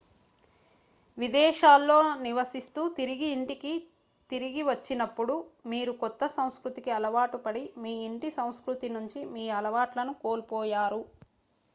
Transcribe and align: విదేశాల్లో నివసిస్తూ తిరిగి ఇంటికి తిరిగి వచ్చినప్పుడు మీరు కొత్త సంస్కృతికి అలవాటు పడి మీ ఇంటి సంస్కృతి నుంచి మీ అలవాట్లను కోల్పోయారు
విదేశాల్లో 1.17 1.97
నివసిస్తూ 2.23 2.83
తిరిగి 2.95 3.27
ఇంటికి 3.33 3.73
తిరిగి 4.29 4.63
వచ్చినప్పుడు 4.69 5.35
మీరు 5.67 5.93
కొత్త 6.01 6.31
సంస్కృతికి 6.37 6.93
అలవాటు 6.97 7.39
పడి 7.45 7.63
మీ 7.83 7.93
ఇంటి 8.07 8.31
సంస్కృతి 8.39 8.89
నుంచి 8.97 9.21
మీ 9.35 9.45
అలవాట్లను 9.59 10.15
కోల్పోయారు 10.23 11.01